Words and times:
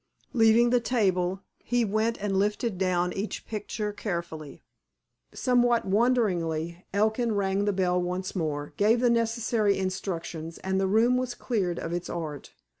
Leaving 0.33 0.71
the 0.71 0.79
table, 0.79 1.41
he 1.59 1.85
went 1.85 2.17
and 2.17 2.35
lifted 2.35 2.79
down 2.79 3.13
each 3.13 3.45
picture 3.45 3.93
carefully. 3.93 4.63
Somewhat 5.31 5.85
wonderingly, 5.85 6.87
Elkin 6.91 7.35
rang 7.35 7.65
the 7.65 7.71
bell 7.71 8.01
once 8.01 8.35
more, 8.35 8.73
gave 8.77 8.99
the 8.99 9.11
necessary 9.11 9.77
instructions, 9.77 10.57
and 10.63 10.81
the 10.81 10.87
room 10.87 11.17
was 11.17 11.35
cleared 11.35 11.77
of 11.77 11.93
its 11.93 12.09
art. 12.09 12.55